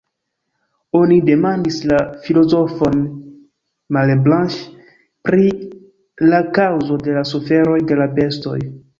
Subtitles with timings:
[0.99, 3.03] Oni demandis la filozofon
[3.97, 4.87] Malebranche
[5.29, 5.43] pri
[6.31, 8.57] la kaŭzo de la suferoj de la bestoj.